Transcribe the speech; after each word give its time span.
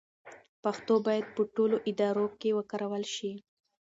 پښتو 0.63 0.93
باید 1.05 1.25
په 1.35 1.41
ټولو 1.55 1.77
ادارو 1.89 2.25
کې 2.39 2.49
وکارول 2.57 3.03
شي. 3.15 3.31